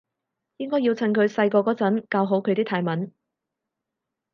[0.57, 3.11] 應該要趁佢細個嗰陣教好佢啲泰文